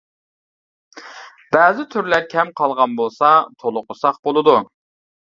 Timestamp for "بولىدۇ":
4.29-4.57